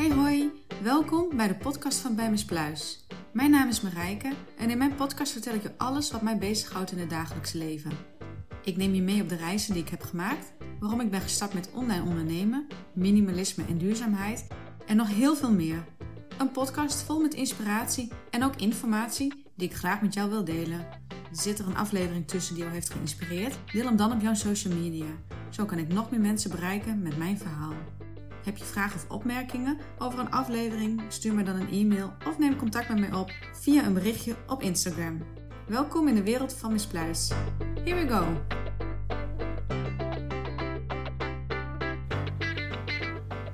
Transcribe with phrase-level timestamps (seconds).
[0.00, 0.50] Hey hoi,
[0.82, 3.06] welkom bij de podcast van Bij Pluis.
[3.32, 6.92] Mijn naam is Marijke en in mijn podcast vertel ik je alles wat mij bezighoudt
[6.92, 7.90] in het dagelijkse leven.
[8.62, 11.54] Ik neem je mee op de reizen die ik heb gemaakt, waarom ik ben gestart
[11.54, 14.46] met online ondernemen, minimalisme en duurzaamheid
[14.86, 15.84] en nog heel veel meer.
[16.38, 20.86] Een podcast vol met inspiratie en ook informatie die ik graag met jou wil delen.
[21.32, 23.58] Zit er een aflevering tussen die jou heeft geïnspireerd?
[23.72, 25.10] Deel hem dan op jouw social media.
[25.50, 27.74] Zo kan ik nog meer mensen bereiken met mijn verhaal.
[28.44, 31.02] Heb je vragen of opmerkingen over een aflevering?
[31.08, 34.62] Stuur me dan een e-mail of neem contact met mij op via een berichtje op
[34.62, 35.22] Instagram.
[35.66, 37.30] Welkom in de wereld van Miss Pluis.
[37.84, 38.24] Here we go!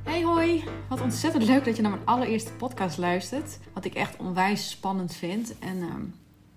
[0.05, 0.65] Hey hoi!
[0.89, 3.59] Wat ontzettend leuk dat je naar mijn allereerste podcast luistert.
[3.73, 5.59] Wat ik echt onwijs spannend vind.
[5.59, 5.95] En uh,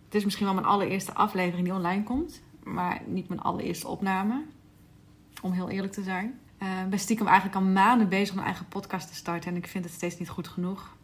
[0.05, 2.41] het is misschien wel mijn allereerste aflevering die online komt.
[2.63, 4.43] Maar niet mijn allereerste opname.
[5.41, 6.39] Om heel eerlijk te zijn.
[6.63, 9.51] Uh, ben stiekem eigenlijk al maanden bezig om een eigen podcast te starten.
[9.51, 10.95] En ik vind het steeds niet goed genoeg.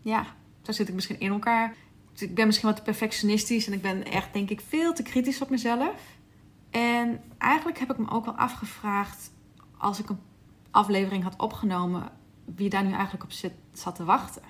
[0.00, 0.26] Ja,
[0.62, 1.74] zo zit ik misschien in elkaar.
[2.16, 3.66] ik ben misschien wat perfectionistisch.
[3.66, 6.16] En ik ben echt, denk ik, veel te kritisch op mezelf.
[6.70, 9.30] En eigenlijk heb ik me ook wel afgevraagd...
[9.76, 10.20] als ik een
[10.70, 12.10] aflevering had opgenomen...
[12.44, 14.42] wie daar nu eigenlijk op zit, zat te wachten.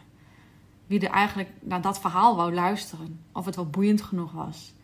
[0.86, 3.20] Wie er eigenlijk naar dat verhaal wou luisteren.
[3.32, 4.74] Of het wel boeiend genoeg was.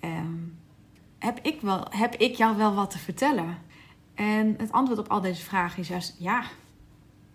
[0.00, 0.58] Um,
[1.18, 3.58] heb, ik wel, heb ik jou wel wat te vertellen?
[4.18, 6.44] En het antwoord op al deze vragen is juist ja.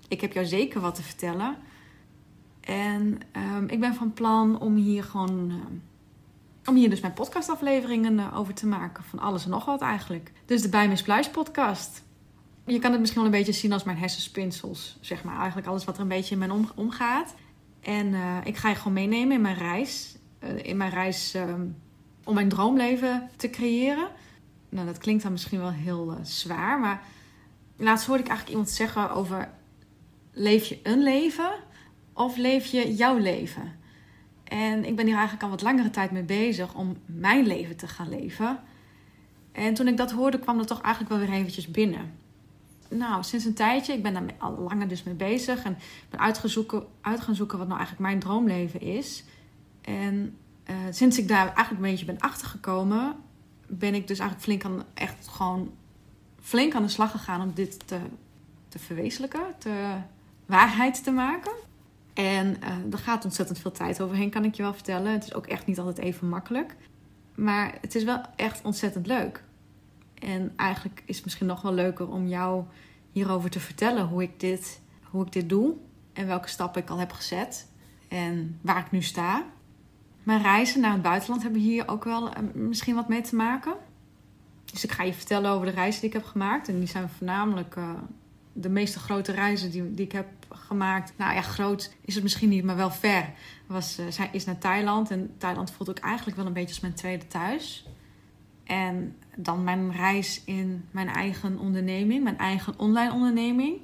[0.08, 1.56] Ik heb jou zeker wat te vertellen.
[2.62, 3.20] En
[3.56, 5.52] um, ik ben van plan om hier gewoon.
[5.52, 5.56] Uh,
[6.66, 9.03] om hier dus mijn podcastafleveringen uh, over te maken.
[9.03, 10.31] Van alles en nog wat eigenlijk.
[10.45, 12.03] Dus de Bij Pluis podcast.
[12.66, 14.97] Je kan het misschien wel een beetje zien als mijn hersenspinsels.
[15.02, 17.36] Zeg maar eigenlijk alles wat er een beetje in mijn om, omgaat.
[17.81, 20.16] En uh, ik ga je gewoon meenemen in mijn reis.
[20.56, 21.75] in mijn reis um,
[22.23, 24.08] om mijn droomleven te creëren
[24.74, 27.04] nou, dat klinkt dan misschien wel heel uh, zwaar, maar
[27.78, 29.50] laatst hoorde ik eigenlijk iemand zeggen over:
[30.31, 31.52] leef je een leven
[32.14, 33.81] of leef je jouw leven?
[34.44, 37.88] En ik ben hier eigenlijk al wat langere tijd mee bezig om mijn leven te
[37.88, 38.59] gaan leven.
[39.52, 42.12] En toen ik dat hoorde, kwam dat toch eigenlijk wel weer eventjes binnen.
[42.90, 45.78] Nou, sinds een tijdje, ik ben daar al langer dus mee bezig en
[46.09, 46.38] ben uit
[47.24, 49.24] gaan zoeken wat nou eigenlijk mijn droomleven is.
[49.81, 50.38] En
[50.70, 53.16] uh, sinds ik daar eigenlijk een beetje ben achtergekomen,
[53.78, 55.72] ben ik dus eigenlijk flink aan, echt gewoon
[56.41, 58.00] flink aan de slag gegaan om dit te,
[58.67, 59.95] te verwezenlijken, te
[60.45, 61.51] waarheid te maken.
[62.13, 65.11] En uh, er gaat ontzettend veel tijd overheen, kan ik je wel vertellen.
[65.11, 66.75] Het is ook echt niet altijd even makkelijk.
[67.35, 69.44] Maar het is wel echt ontzettend leuk.
[70.13, 72.63] En eigenlijk is het misschien nog wel leuker om jou
[73.11, 75.75] hierover te vertellen hoe ik dit, hoe ik dit doe.
[76.13, 77.67] En welke stappen ik al heb gezet.
[78.07, 79.45] En waar ik nu sta.
[80.23, 83.73] Mijn reizen naar het buitenland hebben hier ook wel eh, misschien wat mee te maken.
[84.66, 86.67] Dus ik ga je vertellen over de reizen die ik heb gemaakt.
[86.67, 87.89] En die zijn voornamelijk uh,
[88.53, 91.13] de meeste grote reizen die, die ik heb gemaakt.
[91.17, 93.29] Nou ja, groot is het misschien niet, maar wel ver.
[93.67, 95.11] Was, uh, is naar Thailand.
[95.11, 97.88] En Thailand voelt ook eigenlijk wel een beetje als mijn tweede thuis.
[98.63, 103.81] En dan mijn reis in mijn eigen onderneming, mijn eigen online onderneming.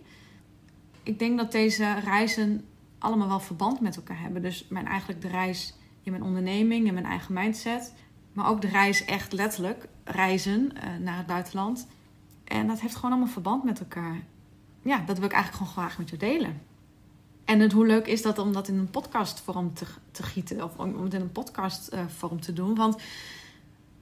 [1.03, 2.65] Ik denk dat deze reizen
[2.97, 4.41] allemaal wel verband met elkaar hebben.
[4.41, 7.93] Dus mijn, eigenlijk de reis in mijn onderneming, in mijn eigen mindset.
[8.33, 11.87] Maar ook de reis echt letterlijk, reizen uh, naar het buitenland.
[12.43, 14.23] En dat heeft gewoon allemaal verband met elkaar.
[14.81, 16.61] Ja, dat wil ik eigenlijk gewoon graag met je delen.
[17.45, 20.63] En het, hoe leuk is dat om dat in een podcastvorm te, te gieten.
[20.63, 22.75] Of om, het in een podcastvorm uh, te doen.
[22.75, 23.01] Want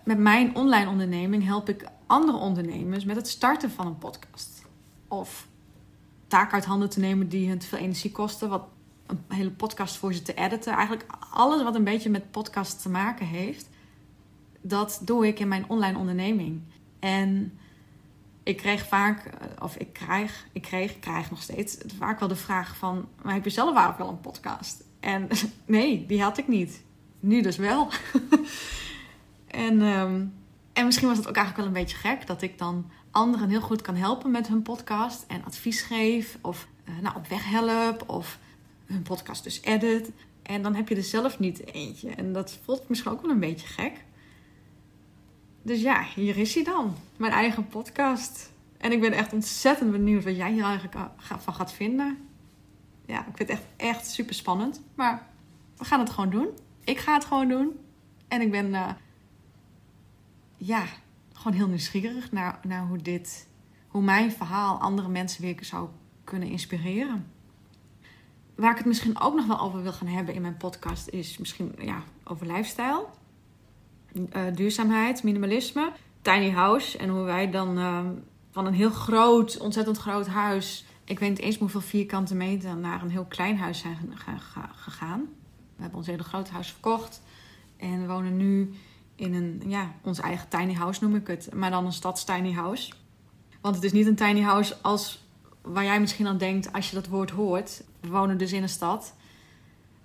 [0.03, 4.66] met mijn online onderneming help ik andere ondernemers met het starten van een podcast.
[5.08, 5.47] Of
[6.28, 8.50] taken uit handen te nemen die hun te veel energie kosten.
[8.50, 8.64] Wat
[9.07, 10.73] een hele podcast voor ze te editen.
[10.73, 13.69] Eigenlijk alles wat een beetje met podcast te maken heeft,
[14.62, 16.62] dat doe ik in mijn online onderneming.
[17.00, 17.57] En
[18.44, 22.35] ik kreeg vaak, eh, of ik krijg, ik kreeg, krijg nog steeds vaak wel de
[22.35, 24.84] vraag van, maar heb je zelf ook wel een podcast?
[25.00, 25.28] En
[25.66, 26.84] nee, die had ik niet.
[27.19, 27.90] Nu dus wel.
[29.47, 30.26] en, ehm,
[30.73, 33.61] en misschien was het ook eigenlijk wel een beetje gek dat ik dan anderen heel
[33.61, 38.09] goed kan helpen met hun podcast en advies geef of uh, nou, op weg help
[38.09, 38.40] of
[38.87, 40.11] hun podcast dus edit.
[40.41, 42.09] En dan heb je er zelf niet eentje.
[42.09, 44.05] En dat voelt misschien ook wel een beetje gek.
[45.61, 46.95] Dus ja, hier is hij dan.
[47.17, 48.51] Mijn eigen podcast.
[48.78, 52.17] En ik ben echt ontzettend benieuwd wat jij hier eigenlijk van gaat vinden.
[53.05, 54.81] Ja, ik vind het echt, echt super spannend.
[54.95, 55.28] Maar
[55.78, 56.47] we gaan het gewoon doen.
[56.83, 57.79] Ik ga het gewoon doen.
[58.28, 58.90] En ik ben uh,
[60.57, 60.85] ja,
[61.33, 63.47] gewoon heel nieuwsgierig naar, naar hoe dit,
[63.87, 65.90] hoe mijn verhaal andere mensen weer zou
[66.23, 67.25] kunnen inspireren
[68.57, 71.37] waar ik het misschien ook nog wel over wil gaan hebben in mijn podcast is
[71.37, 73.05] misschien ja, over lifestyle,
[74.13, 77.99] uh, duurzaamheid, minimalisme, tiny house en hoe wij dan uh,
[78.51, 83.01] van een heel groot, ontzettend groot huis Ik weet niet eens hoeveel vierkante meter naar
[83.01, 83.97] een heel klein huis zijn
[84.75, 85.19] gegaan.
[85.75, 87.21] We hebben ons hele grote huis verkocht.
[87.77, 88.73] En we wonen nu
[89.15, 91.53] in een, ja, ons eigen tiny house noem ik het.
[91.53, 92.93] Maar dan een stads tiny house.
[93.61, 95.25] Want het is niet een tiny house als
[95.61, 97.83] waar jij misschien aan denkt als je dat woord hoort.
[97.99, 99.14] We wonen dus in een stad.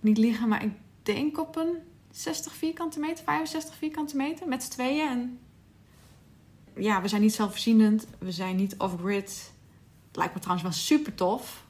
[0.00, 0.73] Niet liegen, maar ik
[1.03, 1.77] denk op een
[2.11, 5.09] 60 vierkante meter, 65 vierkante meter met z'n tweeën.
[5.09, 5.39] En
[6.77, 8.06] ja, we zijn niet zelfvoorzienend.
[8.19, 9.53] We zijn niet off-grid.
[10.12, 11.65] Lijkt me trouwens wel super tof.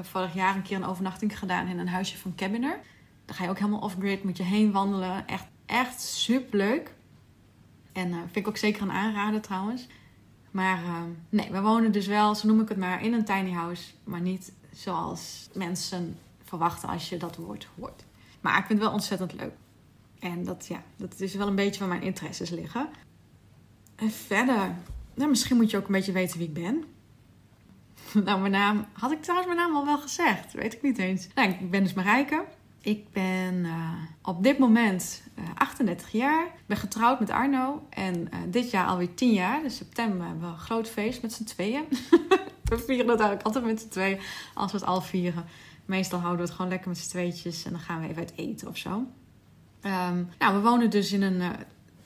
[0.00, 2.80] Vorig jaar een keer een overnachting gedaan in een huisje van Cabiner.
[3.24, 5.26] Dan ga je ook helemaal off-grid, moet je heen wandelen.
[5.26, 6.94] Echt, echt super leuk.
[7.92, 9.86] En uh, vind ik ook zeker een aanrader trouwens.
[10.50, 13.50] Maar uh, nee, we wonen dus wel, zo noem ik het maar, in een tiny
[13.50, 13.92] house.
[14.04, 18.04] Maar niet zoals mensen verwachten als je dat woord hoort.
[18.40, 19.52] Maar ik vind het wel ontzettend leuk.
[20.18, 22.88] En dat, ja, dat is wel een beetje waar mijn interesses liggen.
[23.94, 24.74] En verder,
[25.14, 26.84] nou, misschien moet je ook een beetje weten wie ik ben.
[28.24, 30.52] Nou, mijn naam, had ik trouwens mijn naam al wel gezegd?
[30.52, 31.28] Weet ik niet eens.
[31.34, 32.44] Nou, ik ben dus Marijke.
[32.80, 33.92] Ik ben uh,
[34.22, 36.44] op dit moment uh, eh, 38 jaar.
[36.44, 37.86] Ik ben getrouwd met Arno.
[37.90, 39.62] En uh, dit jaar alweer 10 jaar.
[39.62, 41.84] Dus september hebben we een groot feest met z'n tweeën.
[42.76, 44.20] we vieren dat eigenlijk altijd met z'n tweeën.
[44.54, 45.44] Als we het al vieren.
[45.84, 47.64] Meestal houden we het gewoon lekker met z'n tweetjes.
[47.64, 48.90] En dan gaan we even uit eten of zo.
[48.90, 51.42] Um, nou, we wonen dus in een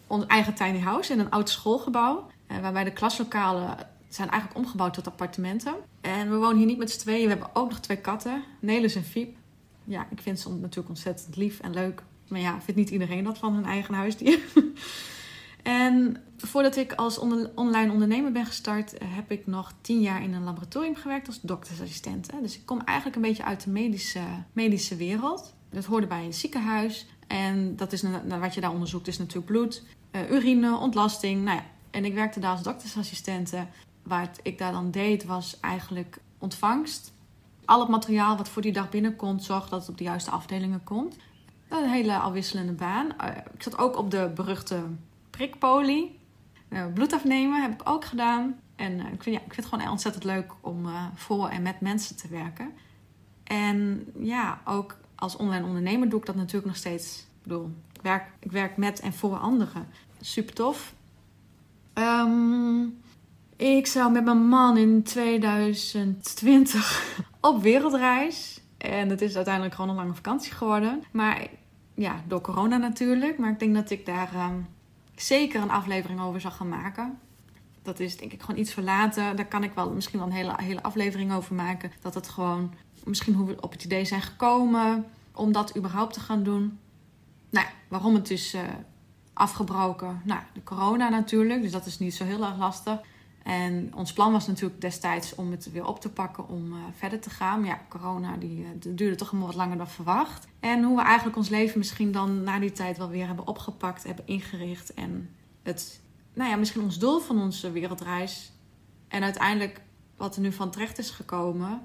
[0.07, 1.13] ons eigen tiny house.
[1.13, 2.31] In een oud schoolgebouw.
[2.61, 3.77] waarbij de klaslokalen
[4.09, 5.75] zijn eigenlijk omgebouwd tot appartementen.
[6.01, 7.23] En we wonen hier niet met z'n tweeën.
[7.23, 8.43] We hebben ook nog twee katten.
[8.61, 9.37] Nelis en Fiep
[9.87, 12.03] ja, ik vind ze natuurlijk ontzettend lief en leuk.
[12.29, 14.39] Maar ja, vindt niet iedereen dat van hun eigen huisdier.
[15.67, 17.19] en voordat ik als
[17.55, 21.41] online ondernemer ben gestart, eh, heb ik nog tien jaar in een laboratorium gewerkt als
[21.41, 22.31] doktersassistent.
[22.41, 24.21] Dus ik kom eigenlijk een beetje uit de medische,
[24.53, 25.55] medische wereld.
[25.71, 27.07] Dat hoorde bij een ziekenhuis.
[27.27, 28.05] En dat is,
[28.41, 29.83] wat je daar onderzoekt is natuurlijk bloed,
[30.13, 31.45] uh, urine, ontlasting.
[31.45, 33.67] Nou ja, en ik werkte daar als doktersassistente.
[34.03, 37.13] Wat ik daar dan deed was eigenlijk ontvangst
[37.67, 40.85] al het materiaal wat voor die dag binnenkomt, zorg dat het op de juiste afdelingen
[40.85, 41.17] komt.
[41.69, 43.19] Een hele afwisselende baan.
[43.19, 44.83] Eh, ik zat ook op de beruchte
[45.37, 46.19] prikpolie.
[46.69, 48.61] Uh, bloed afnemen heb ik ook gedaan.
[48.77, 51.81] En eh, ik, vind, ja, ik vind het gewoon ontzettend leuk om voor en met
[51.81, 52.73] mensen te werken.
[53.45, 57.19] En ja, ook als online ondernemer doe ik dat natuurlijk nog steeds.
[57.19, 59.89] Ik bedoel, ik werk, ik werk met en voor anderen.
[60.21, 60.95] Super tof.
[61.93, 62.83] Ehm,
[63.57, 68.61] ik zou met mijn man in 2020 op wereldreis.
[68.79, 71.03] En het is uiteindelijk gewoon een lange vakantie geworden.
[71.13, 71.47] Maar
[71.95, 73.39] ja, door corona natuurlijk.
[73.39, 74.59] Maar ik denk dat ik daar ehm,
[75.17, 77.19] zeker een aflevering over zal gaan maken.
[77.83, 79.37] Dat is denk ik gewoon iets verlaten.
[79.37, 81.93] Daar kan ik wel misschien wel een hele, hele aflevering over maken.
[82.01, 82.75] Dat het gewoon,
[83.05, 86.79] misschien hoe we op het idee zijn gekomen om dat überhaupt te gaan doen.
[87.51, 88.61] Nou, waarom het is uh,
[89.33, 90.21] afgebroken?
[90.25, 91.63] Nou, de corona natuurlijk.
[91.63, 93.01] Dus dat is niet zo heel erg lastig.
[93.47, 97.21] En ons plan was natuurlijk destijds om het weer op te pakken om uh, verder
[97.21, 97.61] te gaan.
[97.61, 100.47] Maar ja, corona die, uh, duurde toch allemaal wat langer dan verwacht.
[100.61, 104.05] En hoe we eigenlijk ons leven misschien dan na die tijd wel weer hebben opgepakt,
[104.05, 104.95] hebben ingericht.
[104.95, 105.31] En
[105.63, 106.01] het,
[106.35, 108.53] nou ja, misschien ons doel van onze wereldreis.
[109.09, 109.81] En uiteindelijk
[110.17, 111.83] wat er nu van terecht is gekomen.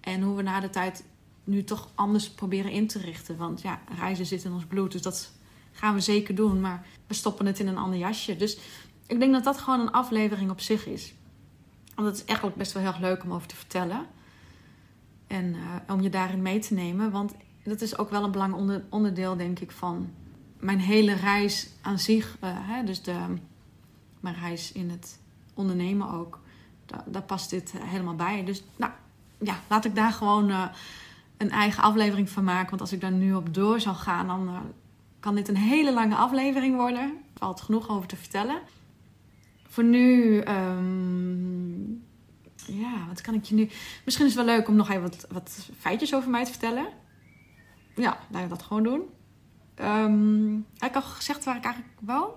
[0.00, 1.04] En hoe we na de tijd
[1.44, 3.36] nu toch anders proberen in te richten.
[3.36, 5.32] Want ja, reizen zit in ons bloed, dus dat
[5.72, 6.60] gaan we zeker doen.
[6.60, 8.36] Maar we stoppen het in een ander jasje.
[8.36, 8.58] Dus
[9.06, 11.14] ik denk dat dat gewoon een aflevering op zich is.
[11.94, 14.06] Want het is eigenlijk best wel heel erg leuk om over te vertellen.
[15.26, 17.10] En uh, om je daarin mee te nemen.
[17.10, 17.34] Want
[17.64, 20.10] dat is ook wel een belangrijk onderdeel, denk ik, van
[20.58, 22.36] mijn hele reis aan zich.
[22.44, 23.18] Uh, hè, dus de,
[24.20, 25.18] mijn reis in het
[25.54, 26.40] ondernemen ook.
[27.06, 28.44] Daar, past dit helemaal bij.
[28.44, 28.92] Dus nou,
[29.38, 30.50] ja, laat ik daar gewoon
[31.36, 32.68] een eigen aflevering van maken.
[32.68, 34.72] Want als ik daar nu op door zou gaan, dan
[35.20, 37.02] kan dit een hele lange aflevering worden.
[37.02, 38.58] Er valt genoeg over te vertellen.
[39.74, 42.04] Voor nu, um,
[42.66, 43.68] ja, wat kan ik je nu...
[44.04, 46.86] Misschien is het wel leuk om nog even wat, wat feitjes over mij te vertellen.
[47.94, 49.02] Ja, laten we dat gewoon doen.
[49.80, 52.30] Um, heb ik al gezegd waar ik eigenlijk woon?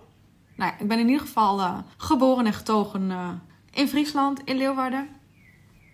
[0.55, 3.29] Nou ja, ik ben in ieder geval uh, geboren en getogen uh,
[3.71, 5.07] in Friesland, in Leeuwarden.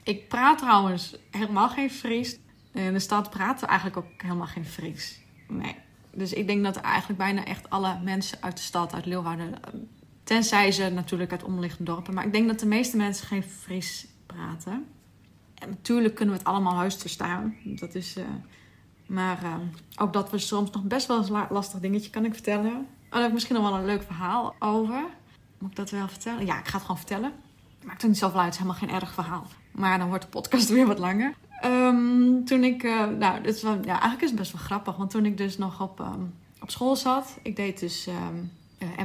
[0.04, 2.40] Ik praat trouwens helemaal geen Fries.
[2.72, 5.20] In de stad praten we eigenlijk ook helemaal geen Fries.
[5.48, 5.76] Nee.
[6.14, 9.54] Dus ik denk dat eigenlijk bijna echt alle mensen uit de stad, uit Leeuwarden,
[10.34, 12.14] Tenzij ze natuurlijk uit omliggende dorpen.
[12.14, 14.86] Maar ik denk dat de meeste mensen geen Fries praten.
[15.56, 17.56] En natuurlijk kunnen we het allemaal huis verstaan.
[17.64, 18.24] Dat is, uh,
[19.06, 19.56] maar uh,
[19.96, 22.72] ook dat was soms nog best wel een lastig dingetje, kan ik vertellen.
[22.72, 25.06] Oh, daar heb ik misschien nog wel een leuk verhaal over.
[25.58, 26.46] Moet ik dat wel vertellen?
[26.46, 27.32] Ja, ik ga het gewoon vertellen.
[27.84, 29.48] Maakt er niet zoveel uit, het is helemaal geen erg verhaal.
[29.72, 31.34] Maar dan wordt de podcast weer wat langer.
[31.66, 34.96] Um, toen ik, uh, nou, dit is wel, ja, eigenlijk is het best wel grappig.
[34.96, 38.16] Want toen ik dus nog op, um, op school zat, ik deed dus uh,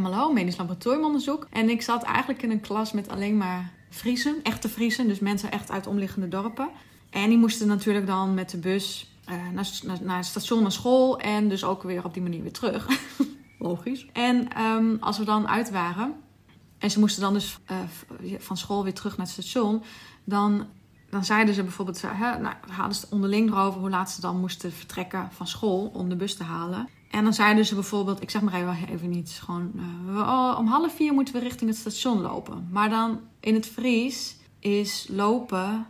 [0.01, 1.47] MLO, medisch laboratoriumonderzoek.
[1.51, 5.51] En ik zat eigenlijk in een klas met alleen maar Friesen, echte Friesen, dus mensen
[5.51, 6.69] echt uit omliggende dorpen.
[7.11, 10.73] En die moesten natuurlijk dan met de bus uh, naar, naar, naar, het station, naar
[10.73, 12.87] school en dus ook weer op die manier weer terug.
[13.59, 14.07] Logisch.
[14.13, 16.15] En ehm, als we dan uit waren
[16.79, 19.83] en ze moesten dan dus uh, van school weer terug naar het station,
[20.25, 20.67] dan,
[21.11, 24.73] dan zeiden ze bijvoorbeeld, hè, nou, hadden ze onderling erover hoe laat ze dan moesten
[24.73, 26.89] vertrekken van school om de bus te halen.
[27.11, 29.73] En dan zeiden ze bijvoorbeeld, ik zeg maar even, niet, gewoon
[30.09, 32.69] uh, oh, om half vier moeten we richting het station lopen.
[32.71, 35.87] Maar dan in het Fries is lopen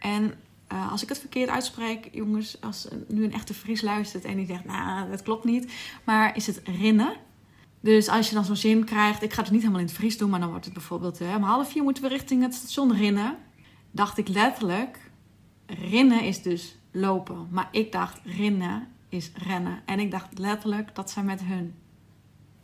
[0.00, 0.34] en
[0.72, 4.46] uh, als ik het verkeerd uitspreek, jongens, als nu een echte Fries luistert en die
[4.46, 5.72] zegt, nou, dat klopt niet,
[6.04, 7.16] maar is het rinnen.
[7.80, 10.18] Dus als je dan zo'n zin krijgt, ik ga het niet helemaal in het Fries
[10.18, 12.96] doen, maar dan wordt het bijvoorbeeld, hè, om half vier moeten we richting het station
[12.96, 13.36] rinnen.
[13.90, 15.10] Dacht ik letterlijk,
[15.66, 17.48] rinnen is dus lopen.
[17.50, 19.82] Maar ik dacht, rinnen is rennen.
[19.84, 21.74] En ik dacht letterlijk dat zij met hun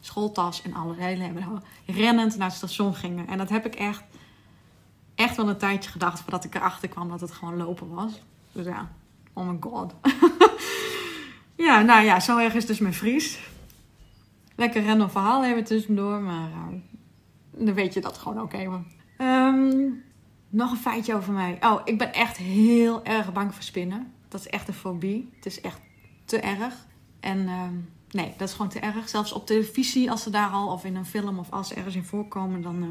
[0.01, 1.33] schooltas en alles hele
[1.87, 3.27] rennend naar het station gingen.
[3.27, 4.03] En dat heb ik echt,
[5.15, 8.23] echt wel een tijdje gedacht voordat ik erachter kwam dat het gewoon lopen was.
[8.53, 8.91] Dus ja,
[9.33, 9.95] oh my god.
[11.67, 13.39] ja, nou ja, zo erg is dus mijn Fries.
[14.57, 16.79] Lekker random verhaal even tussendoor, maar uh,
[17.51, 18.87] dan weet je dat gewoon ook even.
[19.19, 20.05] Um,
[20.49, 21.59] nog een feitje over mij.
[21.61, 24.13] Oh, ik ben echt heel erg bang voor spinnen.
[24.29, 25.31] Dat is echt een fobie.
[25.37, 25.81] Het is echt
[26.29, 26.87] te erg.
[27.21, 27.63] En uh,
[28.11, 29.09] nee, dat is gewoon te erg.
[29.09, 31.95] Zelfs op televisie, als ze daar al, of in een film, of als ze ergens
[31.95, 32.89] in voorkomen, dan, uh,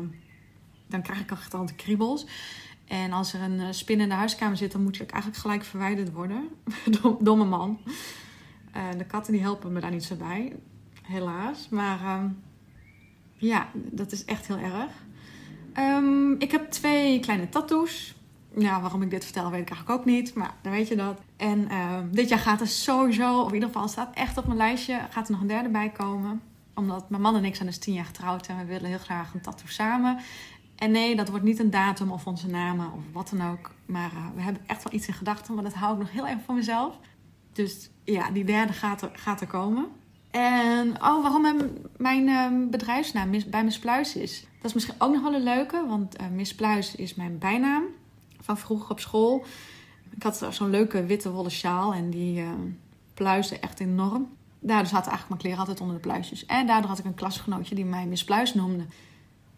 [0.87, 2.25] dan krijg ik echt al de kriebels.
[2.85, 6.11] En als er een spin in de huiskamer zit, dan moet ik eigenlijk gelijk verwijderd
[6.11, 6.49] worden.
[7.19, 7.79] Domme man.
[8.97, 10.55] de katten die helpen me daar niet zo bij
[11.01, 11.69] helaas.
[11.69, 12.29] Maar ehm,
[13.33, 14.91] ja, dat is echt heel erg.
[16.39, 18.15] Ik heb twee kleine tattoos.
[18.57, 20.33] Ja, waarom ik dit vertel weet ik eigenlijk ook niet.
[20.33, 21.21] Maar dan weet je dat.
[21.37, 24.57] En uh, dit jaar gaat er sowieso, of in ieder geval staat echt op mijn
[24.57, 26.41] lijstje, gaat er nog een derde bij komen.
[26.75, 29.33] Omdat mijn man en ik zijn dus tien jaar getrouwd en we willen heel graag
[29.33, 30.17] een tattoo samen.
[30.75, 33.71] En nee, dat wordt niet een datum of onze namen of wat dan ook.
[33.85, 36.27] Maar uh, we hebben echt wel iets in gedachten, maar dat hou ik nog heel
[36.27, 36.95] even voor mezelf.
[37.53, 39.87] Dus ja, die derde gaat er, gaat er komen.
[40.31, 44.41] En oh, waarom mijn uh, bedrijfsnaam bij Miss Pluis is.
[44.41, 47.83] Dat is misschien ook nog wel een leuke, want uh, Miss Pluis is mijn bijnaam
[48.39, 49.45] van vroeger op school.
[50.17, 52.49] Ik had zo'n leuke witte wollen sjaal en die uh,
[53.13, 54.27] pluisde echt enorm.
[54.59, 56.45] Daardoor zaten eigenlijk mijn kleren altijd onder de pluisjes.
[56.45, 58.85] En daardoor had ik een klasgenootje die mij Miss Pluis noemde.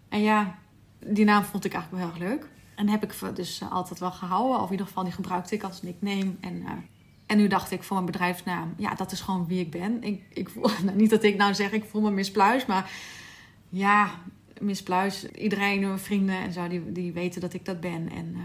[0.10, 0.58] En ja,
[1.06, 2.50] die naam vond ik eigenlijk wel heel leuk.
[2.76, 4.58] En heb ik dus eh, altijd wel gehouden.
[4.58, 6.32] Of in ieder geval, die gebruikte ik als nickname.
[6.40, 6.72] En eh,
[7.26, 10.04] en nu dacht ik voor mijn bedrijfsnaam, ja, dat is gewoon wie ik ben.
[10.04, 12.92] Ik, ik voel, nou, niet dat ik nou zeg, ik voel me mispluis, maar
[13.70, 14.10] ja,
[14.60, 15.32] mispluis.
[15.32, 18.10] Iedereen, mijn vrienden en zo, die, die weten dat ik dat ben.
[18.12, 18.36] En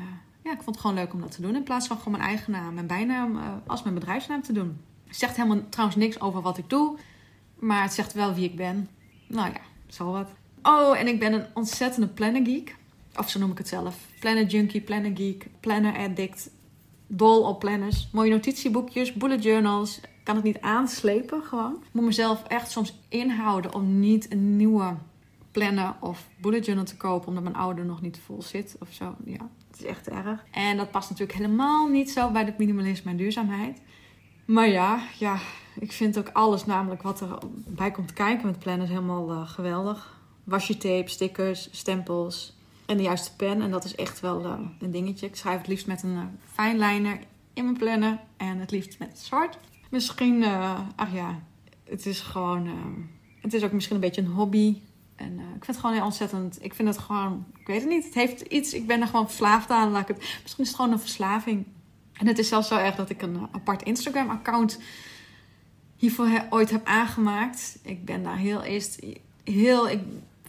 [0.44, 1.54] ja, ik vond het gewoon leuk om dat te doen.
[1.54, 4.80] In plaats van gewoon mijn eigen naam en bijnaam uh, als mijn bedrijfsnaam te doen.
[5.06, 6.98] Het zegt helemaal trouwens niks over wat ik doe,
[7.58, 8.88] maar het zegt wel wie ik ben.
[9.28, 10.28] Nou ja, zo wat.
[10.62, 12.76] Oh, en ik ben een ontzettende planner geek.
[13.16, 13.96] Of zo noem ik het zelf.
[14.20, 16.50] Planner junkie, planner geek, planner addict
[17.06, 18.08] dol op planners.
[18.12, 20.00] Mooie notitieboekjes, bullet journals.
[20.00, 21.74] Ik kan het niet aanslepen gewoon.
[21.74, 24.96] Ik moet mezelf echt soms inhouden om niet een nieuwe
[25.50, 27.28] planner of bullet journal te kopen.
[27.28, 29.14] Omdat mijn oude nog niet vol zit of zo.
[29.24, 30.44] Ja, het is echt erg.
[30.50, 33.82] En dat past natuurlijk helemaal niet zo bij het minimalisme en duurzaamheid.
[34.44, 35.38] Maar ja, ja,
[35.80, 40.20] ik vind ook alles namelijk wat er bij komt kijken met planners helemaal uh, geweldig.
[40.44, 43.62] Washi tape, stickers, stempels, en de juiste pen.
[43.62, 45.26] En dat is echt wel uh, een dingetje.
[45.26, 47.14] Ik schrijf het liefst met een uh,
[47.54, 48.20] in mijn planner.
[48.36, 49.58] En het liefst met zwart.
[49.90, 50.44] Misschien,
[50.96, 51.40] ach ja,
[51.84, 52.68] het is gewoon...
[53.40, 54.76] het is ook misschien een beetje een hobby.
[55.16, 56.64] En ik vind het gewoon heel ontzettend...
[56.64, 57.44] Ik vind het gewoon...
[57.58, 58.04] Ik weet het niet.
[58.04, 58.74] Het heeft iets...
[58.74, 59.90] Ik ben er gewoon verslaafd aan.
[59.90, 61.64] Laat ik het, misschien is het gewoon een verslaving.
[62.12, 64.80] En het is zelfs zo erg dat ik een apart Instagram-account
[65.96, 67.78] hiervoor ooit heb aangemaakt.
[67.82, 69.06] Ik ben daar heel eerst...
[69.44, 69.88] Heel...
[69.88, 70.00] Ik,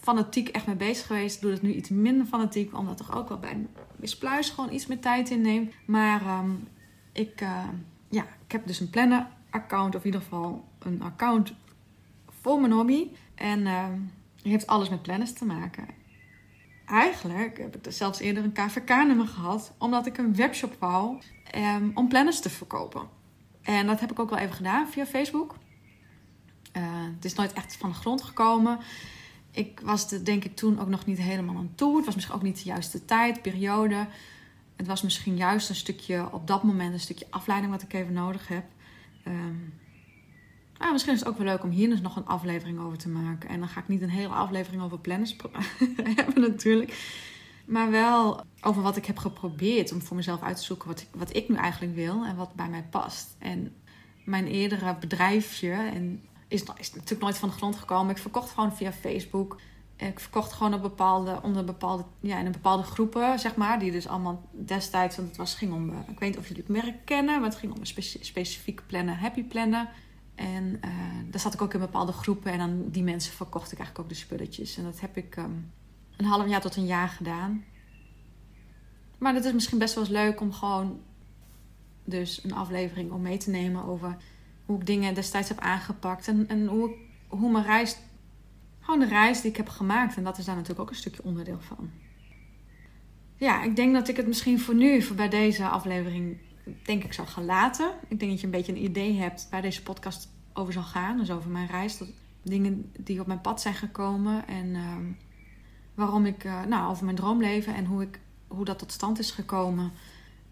[0.05, 1.41] fanatiek echt mee bezig geweest.
[1.41, 4.87] Doe het nu iets minder fanatiek, omdat er ook wel bij Miss Pluis gewoon iets
[4.87, 5.73] meer tijd in neemt.
[5.85, 6.67] Maar um,
[7.11, 7.63] ik, uh,
[8.09, 11.53] ja, ik heb dus een planner-account, of in ieder geval een account
[12.41, 13.07] voor mijn hobby.
[13.35, 13.85] En uh,
[14.51, 15.87] heeft alles met planners te maken.
[16.85, 21.21] Eigenlijk heb ik dus zelfs eerder een KVK-nummer gehad, omdat ik een webshop wou
[21.55, 23.07] um, om planners te verkopen.
[23.61, 25.55] En dat heb ik ook wel even gedaan via Facebook.
[26.77, 26.83] Uh,
[27.15, 28.79] het is nooit echt van de grond gekomen
[29.55, 31.95] ik was er denk ik toen ook nog niet helemaal aan toe.
[31.95, 34.07] Het was misschien ook niet de juiste tijd, periode.
[34.75, 38.13] Het was misschien juist een stukje, op dat moment, een stukje afleiding wat ik even
[38.13, 38.63] nodig heb.
[39.27, 39.73] Um,
[40.77, 43.09] nou, misschien is het ook wel leuk om hier dus nog een aflevering over te
[43.09, 43.49] maken.
[43.49, 45.35] En dan ga ik niet een hele aflevering over planners
[46.15, 47.23] hebben natuurlijk.
[47.65, 51.07] Maar wel over wat ik heb geprobeerd om voor mezelf uit te zoeken wat ik,
[51.11, 53.35] wat ik nu eigenlijk wil en wat bij mij past.
[53.39, 53.75] En
[54.23, 58.11] mijn eerdere bedrijfje en is, is natuurlijk nooit van de grond gekomen.
[58.11, 59.59] Ik verkocht gewoon via Facebook
[59.95, 63.79] Ik verkocht gewoon op bepaalde, onder bepaalde, ja, in een bepaalde groepen, zeg maar.
[63.79, 66.83] Die dus allemaal destijds, want het was, ging om, ik weet niet of jullie het
[66.83, 69.89] merk kennen, maar het ging om een specifiek plannen, happy plannen.
[70.35, 70.91] En uh,
[71.29, 74.15] daar zat ik ook in bepaalde groepen en aan die mensen verkocht ik eigenlijk ook
[74.15, 74.77] de spulletjes.
[74.77, 75.71] En dat heb ik um,
[76.17, 77.63] een half jaar tot een jaar gedaan.
[79.17, 80.99] Maar dat is misschien best wel eens leuk om gewoon
[82.03, 84.17] dus een aflevering om mee te nemen over
[84.65, 86.27] hoe ik dingen destijds heb aangepakt.
[86.27, 86.93] En, en hoe,
[87.27, 87.97] hoe mijn reis,
[88.79, 90.15] gewoon de reis die ik heb gemaakt.
[90.15, 91.89] En dat is daar natuurlijk ook een stukje onderdeel van.
[93.37, 96.37] Ja, ik denk dat ik het misschien voor nu, voor bij deze aflevering,
[96.83, 97.91] denk ik zal gaan laten.
[98.07, 101.17] Ik denk dat je een beetje een idee hebt waar deze podcast over zal gaan.
[101.17, 102.09] Dus over mijn reis, tot
[102.41, 104.47] dingen die op mijn pad zijn gekomen.
[104.47, 104.95] En uh,
[105.93, 109.31] waarom ik, uh, nou, over mijn droomleven en hoe, ik, hoe dat tot stand is
[109.31, 109.91] gekomen.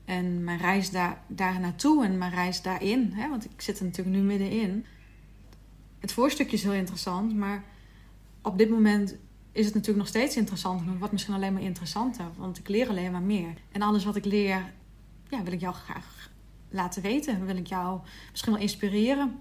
[0.05, 3.12] En mijn reis daar, daar naartoe en mijn reis daarin.
[3.13, 3.29] Hè?
[3.29, 4.86] Want ik zit er natuurlijk nu middenin.
[6.00, 7.63] Het voorstukje is heel interessant, maar
[8.41, 9.15] op dit moment
[9.51, 10.79] is het natuurlijk nog steeds interessant.
[10.79, 13.53] Maar het wordt misschien alleen maar interessanter, want ik leer alleen maar meer.
[13.72, 14.74] En alles wat ik leer,
[15.38, 16.30] ja, wil ik jou graag
[16.70, 17.46] laten weten.
[17.46, 18.00] Wil ik jou
[18.32, 19.40] misschien wel inspireren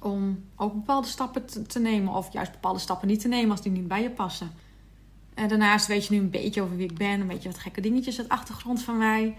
[0.00, 2.12] om ook bepaalde stappen te, nemen.
[2.12, 4.50] Of juist bepaalde stappen niet te nemen als die niet bij je passen.
[5.34, 7.20] En daarnaast weet je nu een beetje over wie ik ben.
[7.20, 9.36] Een beetje wat gekke dingetjes uit de achtergrond van mij.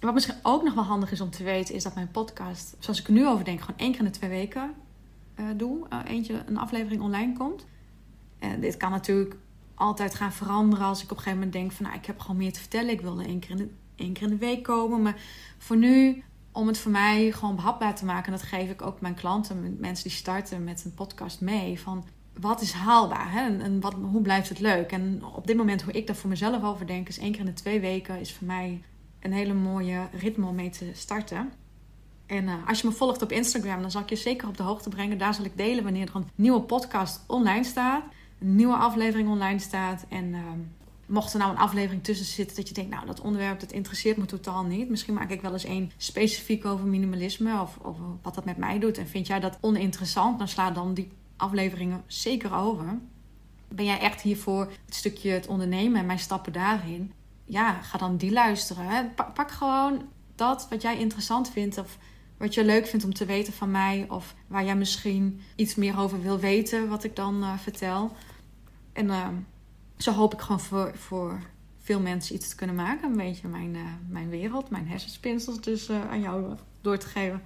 [0.00, 3.00] Wat misschien ook nog wel handig is om te weten, is dat mijn podcast, zoals
[3.00, 4.74] ik er nu over denk, gewoon één keer in de twee weken
[5.40, 5.86] uh, doe.
[5.92, 7.66] Uh, eentje, een aflevering online komt.
[8.38, 9.36] En dit kan natuurlijk
[9.74, 12.36] altijd gaan veranderen als ik op een gegeven moment denk van nou, ik heb gewoon
[12.36, 12.90] meer te vertellen.
[12.90, 15.02] Ik wilde één keer in de, één keer in de week komen.
[15.02, 15.20] Maar
[15.58, 16.22] voor nu,
[16.52, 20.08] om het voor mij gewoon behapbaar te maken, dat geef ik ook mijn klanten, mensen
[20.08, 21.80] die starten met een podcast mee.
[21.80, 22.04] Van
[22.40, 23.58] wat is haalbaar hè?
[23.58, 24.92] en, wat, hoe blijft het leuk?
[24.92, 27.46] En op dit moment, hoe ik daar voor mezelf over denk, is één keer in
[27.46, 28.82] de twee weken is voor mij
[29.20, 31.52] een hele mooie ritme om mee te starten.
[32.26, 34.62] En uh, als je me volgt op Instagram, dan zal ik je zeker op de
[34.62, 35.18] hoogte brengen.
[35.18, 38.04] Daar zal ik delen wanneer er een nieuwe podcast online staat.
[38.40, 40.06] Een nieuwe aflevering online staat.
[40.08, 40.38] En uh,
[41.12, 44.16] mocht er nou een aflevering tussen zitten dat je denkt, nou dat onderwerp dat interesseert
[44.16, 44.88] me totaal niet.
[44.88, 48.78] Misschien maak ik wel eens één specifiek over minimalisme of over wat dat met mij
[48.78, 48.98] doet.
[48.98, 52.98] En vind jij dat oninteressant, dan sla dan die afleveringen zeker over.
[53.68, 57.12] Ben jij echt hier voor het stukje het ondernemen en mijn stappen daarin?
[57.52, 58.86] ja, ga dan die luisteren.
[58.86, 59.04] Hè.
[59.34, 60.02] Pak, gewoon
[60.34, 61.98] dat wat jij interessant vindt of
[62.36, 64.06] wat je leuk vindt om te weten van mij.
[64.08, 68.12] Of waar jij misschien iets meer over wil weten, wat ik dan uh, vertel.
[68.92, 69.28] En uh,
[69.96, 71.40] zo hoop ik gewoon voor, voor
[71.78, 73.10] veel mensen iets te kunnen maken.
[73.10, 77.42] Een beetje mijn, uh, mijn wereld, mijn hersenspinsels dus aan jou door te geven.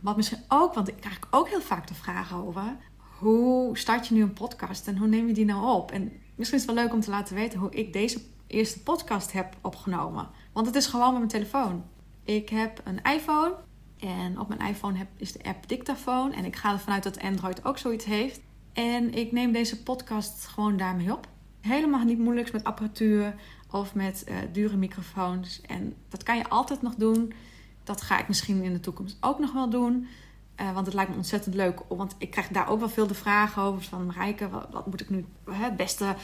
[0.00, 2.76] Wat misschien ook, want ik krijg ook heel vaak de vraag over...
[3.18, 5.90] Hoe start je nu een podcast en hoe neem je die nou op?
[5.90, 9.32] En misschien is het wel leuk om te laten weten hoe ik deze eerste podcast
[9.32, 10.28] heb opgenomen.
[10.52, 11.84] Want het is gewoon met mijn telefoon.
[12.24, 13.54] Ik heb een iPhone.
[13.98, 16.34] En op mijn iPhone heb, is de app Dictaphone.
[16.34, 18.40] En ik ga ervan uit dat Android ook zoiets heeft.
[18.72, 21.28] En ik neem deze podcast gewoon daarmee op.
[21.64, 23.34] Helemaal niet moeilijks met apparatuur
[23.70, 25.60] of met uh, dure microfoons.
[25.60, 27.32] En dat kan je altijd nog doen.
[27.84, 30.06] Dat ga ik misschien in de toekomst ook nog wel doen.
[30.60, 31.80] Uh, want het lijkt me ontzettend leuk.
[31.88, 33.82] Want ik krijg daar ook wel veel de vragen over.
[33.82, 35.24] Van Marijke, wat, wat moet ik nu
[35.76, 36.14] beste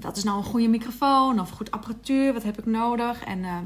[0.00, 2.32] wat is nou een goede microfoon of goed apparatuur?
[2.32, 3.24] Wat heb ik nodig?
[3.24, 3.58] En uh,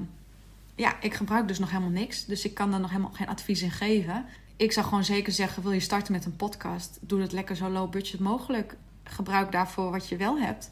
[0.74, 2.24] ja, ik gebruik dus nog helemaal niks.
[2.24, 4.24] Dus ik kan daar nog helemaal geen advies in geven.
[4.56, 6.98] Ik zou gewoon zeker zeggen: wil je starten met een podcast?
[7.00, 8.76] Doe het lekker zo low budget mogelijk.
[9.04, 10.70] Gebruik daarvoor wat je wel hebt.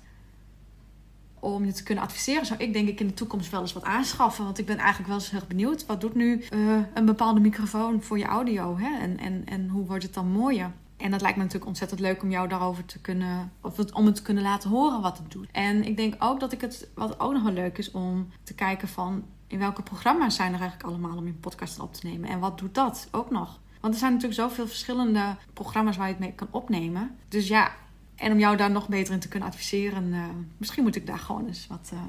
[1.44, 3.84] Om je te kunnen adviseren, zou ik denk ik in de toekomst wel eens wat
[3.84, 4.44] aanschaffen.
[4.44, 5.86] Want ik ben eigenlijk wel eens heel benieuwd.
[5.86, 8.78] Wat doet nu uh, een bepaalde microfoon voor je audio?
[8.78, 8.98] Hè?
[9.00, 10.72] En, en, en hoe wordt het dan mooier?
[10.96, 14.06] En dat lijkt me natuurlijk ontzettend leuk om jou daarover te kunnen, of het, om
[14.06, 15.48] het te kunnen laten horen wat het doet.
[15.52, 18.54] En ik denk ook dat ik het, wat ook nog wel leuk is om te
[18.54, 22.28] kijken van in welke programma's zijn er eigenlijk allemaal om je podcast op te nemen.
[22.28, 23.60] En wat doet dat ook nog?
[23.80, 27.16] Want er zijn natuurlijk zoveel verschillende programma's waar je het mee kan opnemen.
[27.28, 27.72] Dus ja,
[28.16, 30.24] en om jou daar nog beter in te kunnen adviseren, uh,
[30.56, 32.00] misschien moet ik daar gewoon eens wat uh,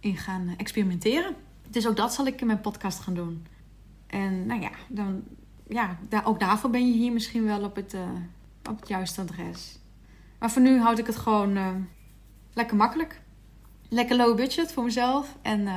[0.00, 1.34] in gaan experimenteren.
[1.68, 3.46] Dus ook dat zal ik in mijn podcast gaan doen.
[4.06, 5.22] En nou ja, dan,
[5.68, 8.00] ja daar, ook daarvoor ben je hier misschien wel op het, uh,
[8.70, 9.78] op het juiste adres.
[10.38, 11.86] Maar voor nu houd ik het gewoon
[12.52, 13.20] lekker makkelijk.
[13.88, 15.36] Lekker low budget voor mezelf.
[15.42, 15.68] En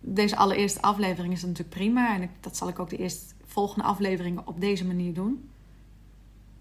[0.00, 2.14] deze allereerste aflevering is natuurlijk prima.
[2.14, 5.48] En dat zal ik ook de eerste volgende afleveringen op deze manier doen.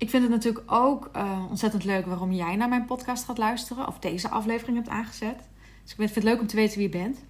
[0.04, 3.88] Ik vind het natuurlijk ook uh, ontzettend leuk waarom jij naar mijn podcast gaat luisteren.
[3.88, 5.38] Of deze aflevering hebt aangezet.
[5.82, 7.24] Dus ik vind het leuk om te weten wie je bent.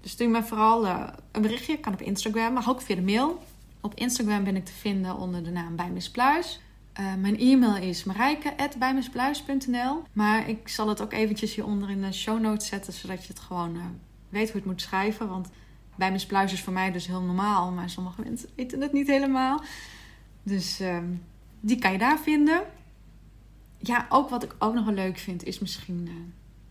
[0.00, 1.78] Dus stuur me vooral een berichtje.
[1.78, 3.42] Kan op Instagram, maar ook via de mail.
[3.80, 6.60] Op Instagram ben ik te vinden onder de naam bij Miss Pluis.
[7.00, 10.02] Uh, mijn e-mail is marijke.bijmispluis.nl.
[10.12, 13.40] Maar ik zal het ook eventjes hieronder in de show notes zetten, zodat je het
[13.40, 13.78] gewoon
[14.28, 15.28] weet hoe het moet schrijven.
[15.28, 15.48] Want
[15.94, 19.62] bijmispluis is voor mij dus heel normaal, maar sommige mensen weten het niet helemaal.
[20.42, 20.98] Dus uh,
[21.60, 22.62] die kan je daar vinden.
[23.78, 26.08] Ja, ook wat ik ook nog wel leuk vind, is misschien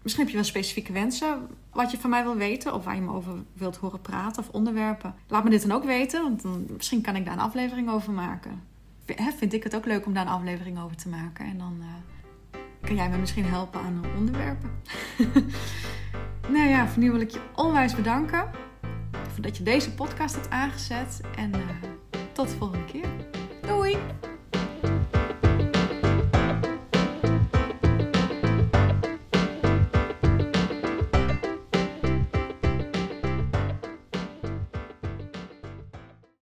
[0.08, 2.74] misschien heb je wel specifieke wensen wat je van mij wil weten.
[2.74, 5.16] Of waar je me over wilt horen praten of onderwerpen.
[5.28, 6.24] Laat me dit dan ook weten.
[6.24, 8.64] Want dan, misschien kan ik daar een aflevering over maken.
[9.06, 11.46] Hè, vind ik het ook leuk om daar een aflevering over te maken.
[11.46, 14.72] En dan uh, kan jij me misschien helpen aan onderwerpen.
[16.54, 18.50] nou ja, voor nu wil ik je onwijs bedanken.
[19.34, 21.22] Voor dat je deze podcast hebt aangezet.
[21.36, 21.60] En uh,
[22.32, 23.10] tot de volgende keer.
[23.62, 23.98] Doei!